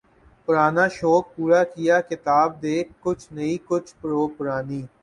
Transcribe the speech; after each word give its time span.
پرانا 0.47 0.85
شوق 0.97 1.23
پورا 1.33 1.61
کیا، 1.73 1.97
کتاب 2.09 2.49
دیکھ، 2.63 2.89
کچھ 3.03 3.25
نئی، 3.35 3.53
کچھ 3.69 3.89
و 4.13 4.27
پرانی 4.35 4.81